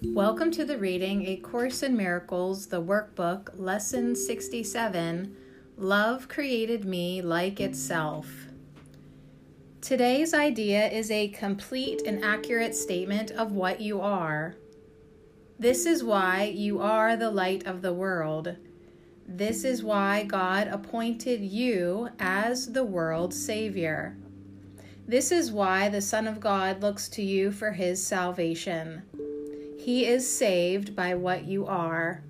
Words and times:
Welcome 0.00 0.52
to 0.52 0.64
the 0.64 0.78
reading 0.78 1.26
A 1.26 1.38
Course 1.38 1.82
in 1.82 1.96
Miracles, 1.96 2.68
the 2.68 2.80
workbook, 2.80 3.48
Lesson 3.56 4.14
67 4.14 5.36
Love 5.76 6.28
Created 6.28 6.84
Me 6.84 7.20
Like 7.20 7.58
Itself. 7.58 8.28
Today's 9.80 10.32
idea 10.32 10.88
is 10.88 11.10
a 11.10 11.30
complete 11.30 12.02
and 12.06 12.24
accurate 12.24 12.76
statement 12.76 13.32
of 13.32 13.50
what 13.50 13.80
you 13.80 14.00
are. 14.00 14.54
This 15.58 15.84
is 15.84 16.04
why 16.04 16.44
you 16.44 16.80
are 16.80 17.16
the 17.16 17.32
light 17.32 17.66
of 17.66 17.82
the 17.82 17.92
world. 17.92 18.54
This 19.26 19.64
is 19.64 19.82
why 19.82 20.22
God 20.22 20.68
appointed 20.68 21.40
you 21.40 22.10
as 22.20 22.72
the 22.72 22.84
world's 22.84 23.44
Savior. 23.44 24.16
This 25.08 25.32
is 25.32 25.50
why 25.50 25.88
the 25.88 26.00
Son 26.00 26.28
of 26.28 26.38
God 26.38 26.82
looks 26.82 27.08
to 27.08 27.22
you 27.22 27.50
for 27.50 27.72
his 27.72 28.00
salvation. 28.06 29.02
He 29.88 30.04
is 30.04 30.30
saved 30.30 30.94
by 30.94 31.14
what 31.14 31.46
you 31.46 31.64
are. 31.64 32.22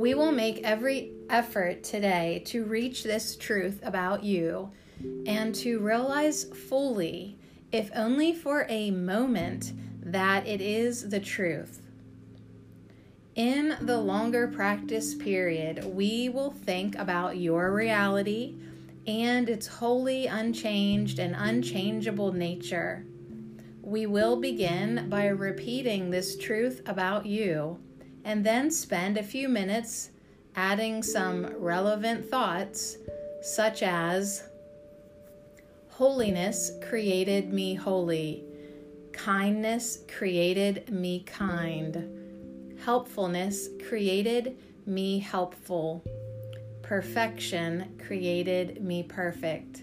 We 0.00 0.14
will 0.14 0.32
make 0.32 0.64
every 0.64 1.12
effort 1.30 1.84
today 1.84 2.42
to 2.46 2.64
reach 2.64 3.04
this 3.04 3.36
truth 3.36 3.78
about 3.84 4.24
you 4.24 4.72
and 5.26 5.54
to 5.54 5.78
realize 5.78 6.42
fully, 6.42 7.38
if 7.70 7.88
only 7.94 8.34
for 8.34 8.66
a 8.68 8.90
moment, 8.90 9.74
that 10.02 10.44
it 10.44 10.60
is 10.60 11.08
the 11.08 11.20
truth. 11.20 11.82
In 13.36 13.76
the 13.82 14.00
longer 14.00 14.48
practice 14.48 15.14
period, 15.14 15.84
we 15.84 16.30
will 16.30 16.50
think 16.50 16.98
about 16.98 17.36
your 17.36 17.72
reality 17.72 18.56
and 19.06 19.48
its 19.48 19.68
wholly 19.68 20.26
unchanged 20.26 21.20
and 21.20 21.36
unchangeable 21.38 22.32
nature. 22.32 23.06
We 23.84 24.06
will 24.06 24.36
begin 24.36 25.10
by 25.10 25.26
repeating 25.26 26.08
this 26.08 26.38
truth 26.38 26.80
about 26.86 27.26
you 27.26 27.78
and 28.24 28.42
then 28.42 28.70
spend 28.70 29.18
a 29.18 29.22
few 29.22 29.46
minutes 29.46 30.08
adding 30.56 31.02
some 31.02 31.54
relevant 31.58 32.30
thoughts, 32.30 32.96
such 33.42 33.82
as 33.82 34.44
Holiness 35.90 36.72
created 36.88 37.52
me 37.52 37.74
holy, 37.74 38.42
kindness 39.12 39.98
created 40.08 40.90
me 40.90 41.20
kind, 41.20 42.78
helpfulness 42.82 43.68
created 43.86 44.56
me 44.86 45.18
helpful, 45.18 46.02
perfection 46.82 47.98
created 48.02 48.82
me 48.82 49.02
perfect 49.02 49.82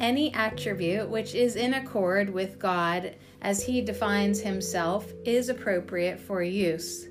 any 0.00 0.32
attribute 0.34 1.08
which 1.08 1.34
is 1.34 1.56
in 1.56 1.74
accord 1.74 2.30
with 2.30 2.58
God 2.58 3.14
as 3.42 3.64
He 3.64 3.80
defines 3.80 4.40
Himself 4.40 5.12
is 5.24 5.48
appropriate 5.48 6.18
for 6.18 6.42
use. 6.42 7.08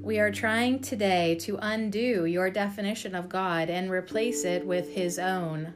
We 0.00 0.18
are 0.18 0.30
trying 0.30 0.80
today 0.80 1.34
to 1.40 1.58
undo 1.60 2.24
your 2.24 2.50
definition 2.50 3.14
of 3.14 3.28
God 3.28 3.68
and 3.68 3.90
replace 3.90 4.44
it 4.44 4.66
with 4.66 4.94
His 4.94 5.18
own. 5.18 5.74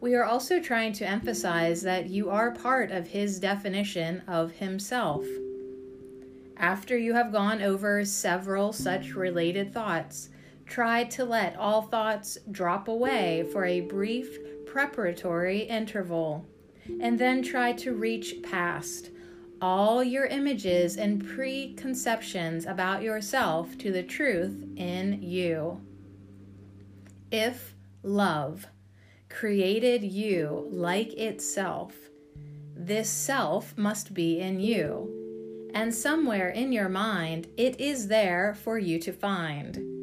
We 0.00 0.14
are 0.14 0.24
also 0.24 0.60
trying 0.60 0.92
to 0.94 1.08
emphasize 1.08 1.82
that 1.82 2.10
you 2.10 2.30
are 2.30 2.50
part 2.50 2.90
of 2.90 3.08
His 3.08 3.40
definition 3.40 4.22
of 4.28 4.52
Himself. 4.52 5.24
After 6.56 6.98
you 6.98 7.14
have 7.14 7.32
gone 7.32 7.62
over 7.62 8.04
several 8.04 8.72
such 8.72 9.14
related 9.14 9.72
thoughts, 9.72 10.28
try 10.68 11.04
to 11.04 11.24
let 11.24 11.56
all 11.56 11.82
thoughts 11.82 12.38
drop 12.50 12.88
away 12.88 13.48
for 13.52 13.64
a 13.64 13.80
brief 13.80 14.38
preparatory 14.66 15.60
interval, 15.60 16.46
and 17.00 17.18
then 17.18 17.42
try 17.42 17.72
to 17.72 17.94
reach 17.94 18.42
past 18.42 19.10
all 19.60 20.04
your 20.04 20.26
images 20.26 20.96
and 20.96 21.26
preconceptions 21.26 22.66
about 22.66 23.02
yourself 23.02 23.76
to 23.78 23.90
the 23.90 24.02
truth 24.02 24.64
in 24.76 25.20
you. 25.22 25.80
If 27.32 27.74
love 28.02 28.66
created 29.28 30.02
you 30.04 30.68
like 30.70 31.12
itself, 31.14 31.94
this 32.76 33.10
self 33.10 33.76
must 33.76 34.14
be 34.14 34.38
in 34.38 34.60
you, 34.60 35.70
and 35.74 35.94
somewhere 35.94 36.50
in 36.50 36.72
your 36.72 36.88
mind 36.88 37.48
it 37.56 37.80
is 37.80 38.08
there 38.08 38.54
for 38.54 38.78
you 38.78 38.98
to 39.00 39.12
find. 39.12 39.97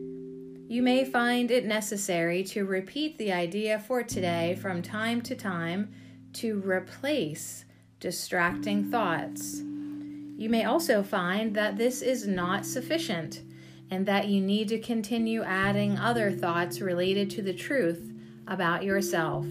You 0.67 0.81
may 0.81 1.05
find 1.05 1.51
it 1.51 1.65
necessary 1.65 2.43
to 2.45 2.65
repeat 2.65 3.19
the 3.19 3.31
idea 3.31 3.77
for 3.77 4.01
today 4.01 4.57
from 4.59 4.81
time 4.81 5.21
to 5.21 5.35
time 5.35 5.93
to 6.33 6.59
replace 6.61 7.65
distracting 7.99 8.89
thoughts. 8.89 9.59
You 9.59 10.49
may 10.49 10.65
also 10.65 11.03
find 11.03 11.55
that 11.55 11.77
this 11.77 12.01
is 12.01 12.25
not 12.25 12.65
sufficient 12.65 13.43
and 13.91 14.07
that 14.07 14.27
you 14.27 14.41
need 14.41 14.67
to 14.69 14.79
continue 14.79 15.43
adding 15.43 15.99
other 15.99 16.31
thoughts 16.31 16.81
related 16.81 17.29
to 17.31 17.43
the 17.43 17.53
truth 17.53 18.11
about 18.47 18.83
yourself. 18.83 19.45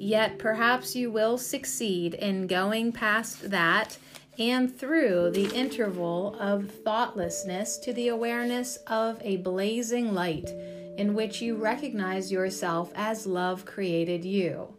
Yet 0.00 0.40
perhaps 0.40 0.96
you 0.96 1.12
will 1.12 1.38
succeed 1.38 2.14
in 2.14 2.48
going 2.48 2.90
past 2.90 3.50
that 3.50 3.96
and 4.38 4.74
through 4.74 5.30
the 5.30 5.54
interval 5.54 6.36
of 6.38 6.70
thoughtlessness 6.70 7.78
to 7.78 7.92
the 7.92 8.08
awareness 8.08 8.76
of 8.86 9.20
a 9.22 9.38
blazing 9.38 10.14
light 10.14 10.48
in 10.96 11.14
which 11.14 11.42
you 11.42 11.56
recognize 11.56 12.30
yourself 12.30 12.92
as 12.94 13.26
love 13.26 13.64
created 13.64 14.24
you. 14.24 14.74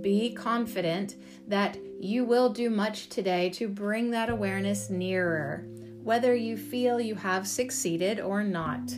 Be 0.00 0.32
confident 0.32 1.16
that 1.46 1.76
you 2.00 2.24
will 2.24 2.50
do 2.50 2.70
much 2.70 3.08
today 3.08 3.50
to 3.50 3.68
bring 3.68 4.10
that 4.12 4.30
awareness 4.30 4.88
nearer, 4.88 5.66
whether 6.02 6.34
you 6.34 6.56
feel 6.56 7.00
you 7.00 7.16
have 7.16 7.46
succeeded 7.46 8.20
or 8.20 8.44
not. 8.44 8.92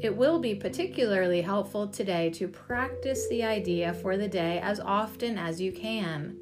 It 0.00 0.16
will 0.16 0.38
be 0.38 0.54
particularly 0.54 1.42
helpful 1.42 1.88
today 1.88 2.30
to 2.30 2.48
practice 2.48 3.28
the 3.28 3.44
idea 3.44 3.92
for 3.94 4.16
the 4.16 4.28
day 4.28 4.60
as 4.60 4.80
often 4.80 5.36
as 5.36 5.60
you 5.60 5.72
can 5.72 6.38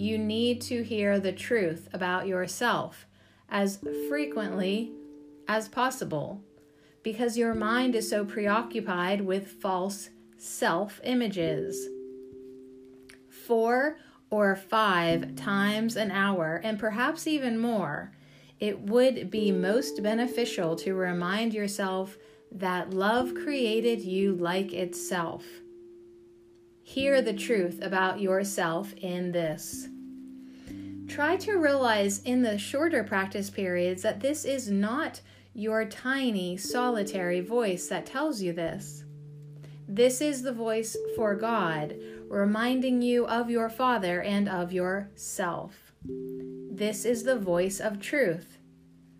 you 0.00 0.16
need 0.16 0.60
to 0.62 0.82
hear 0.82 1.20
the 1.20 1.32
truth 1.32 1.88
about 1.92 2.26
yourself 2.26 3.06
as 3.48 3.78
frequently 4.08 4.92
as 5.46 5.68
possible 5.68 6.42
because 7.02 7.36
your 7.36 7.54
mind 7.54 7.94
is 7.94 8.08
so 8.08 8.24
preoccupied 8.24 9.20
with 9.20 9.46
false 9.46 10.10
self 10.38 11.00
images. 11.04 11.88
Four 13.46 13.98
or 14.30 14.54
five 14.56 15.34
times 15.34 15.96
an 15.96 16.10
hour, 16.10 16.60
and 16.62 16.78
perhaps 16.78 17.26
even 17.26 17.58
more, 17.58 18.12
it 18.58 18.78
would 18.80 19.30
be 19.30 19.50
most 19.50 20.02
beneficial 20.02 20.76
to 20.76 20.94
remind 20.94 21.52
yourself 21.52 22.16
that 22.52 22.90
love 22.90 23.34
created 23.34 24.00
you 24.00 24.34
like 24.34 24.72
itself. 24.72 25.44
Hear 26.90 27.22
the 27.22 27.32
truth 27.32 27.78
about 27.82 28.18
yourself 28.18 28.92
in 28.94 29.30
this. 29.30 29.86
Try 31.06 31.36
to 31.36 31.52
realize 31.52 32.20
in 32.22 32.42
the 32.42 32.58
shorter 32.58 33.04
practice 33.04 33.48
periods 33.48 34.02
that 34.02 34.18
this 34.18 34.44
is 34.44 34.68
not 34.68 35.20
your 35.54 35.84
tiny, 35.84 36.56
solitary 36.56 37.42
voice 37.42 37.86
that 37.86 38.06
tells 38.06 38.42
you 38.42 38.52
this. 38.52 39.04
This 39.86 40.20
is 40.20 40.42
the 40.42 40.52
voice 40.52 40.96
for 41.14 41.36
God, 41.36 41.94
reminding 42.26 43.02
you 43.02 43.24
of 43.24 43.50
your 43.50 43.70
Father 43.70 44.20
and 44.20 44.48
of 44.48 44.72
yourself. 44.72 45.92
This 46.02 47.04
is 47.04 47.22
the 47.22 47.38
voice 47.38 47.78
of 47.78 48.00
truth, 48.00 48.58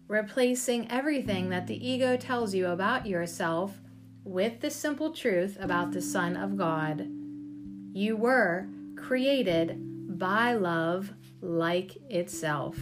replacing 0.08 0.90
everything 0.90 1.50
that 1.50 1.68
the 1.68 1.88
ego 1.88 2.16
tells 2.16 2.52
you 2.52 2.66
about 2.66 3.06
yourself 3.06 3.78
with 4.24 4.58
the 4.58 4.70
simple 4.70 5.12
truth 5.12 5.56
about 5.60 5.92
the 5.92 6.02
Son 6.02 6.36
of 6.36 6.56
God. 6.56 7.19
You 7.92 8.16
were 8.16 8.68
created 8.96 10.18
by 10.18 10.54
love 10.54 11.12
like 11.40 11.96
itself. 12.08 12.78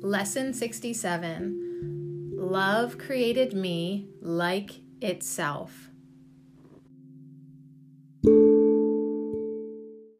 Lesson 0.00 0.52
67 0.52 2.32
Love 2.36 2.98
created 2.98 3.54
me 3.54 4.08
like 4.20 4.72
itself. 5.00 5.88